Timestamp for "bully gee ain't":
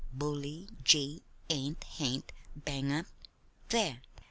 0.11-1.83